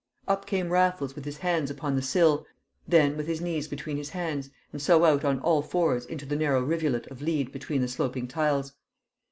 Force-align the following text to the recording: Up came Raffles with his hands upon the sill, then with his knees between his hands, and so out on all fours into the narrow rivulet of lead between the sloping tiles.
Up 0.27 0.47
came 0.47 0.71
Raffles 0.71 1.13
with 1.13 1.25
his 1.25 1.37
hands 1.37 1.69
upon 1.69 1.95
the 1.95 2.01
sill, 2.01 2.47
then 2.87 3.15
with 3.15 3.27
his 3.27 3.39
knees 3.39 3.67
between 3.67 3.97
his 3.97 4.09
hands, 4.09 4.49
and 4.73 4.81
so 4.81 5.05
out 5.05 5.23
on 5.23 5.39
all 5.41 5.61
fours 5.61 6.07
into 6.07 6.25
the 6.25 6.35
narrow 6.35 6.63
rivulet 6.63 7.05
of 7.11 7.21
lead 7.21 7.51
between 7.51 7.81
the 7.81 7.87
sloping 7.87 8.27
tiles. 8.27 8.73